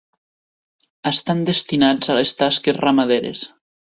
[1.09, 3.45] Estan destinats a les tasques ramaderes.